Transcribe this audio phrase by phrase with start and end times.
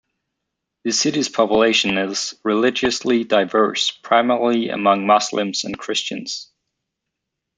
[0.83, 6.49] The city's population is religiously diverse, primarily among Muslims and Christians.